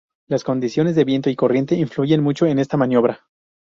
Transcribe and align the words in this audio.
Las 0.27 0.43
condiciones 0.43 0.95
de 0.95 1.03
viento 1.03 1.29
y 1.29 1.35
corriente 1.35 1.75
influyen 1.75 2.23
mucho 2.23 2.47
en 2.47 2.57
esta 2.57 2.75
maniobra. 2.75 3.27